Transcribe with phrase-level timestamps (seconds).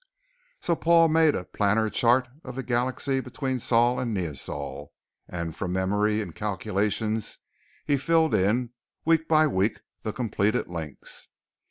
[0.61, 4.87] So Paul made a planar chart of the galaxy between Sol and Neosol,
[5.29, 7.37] and from memory and calculations
[7.85, 8.71] he filled in,
[9.05, 11.27] week by week, the completed links.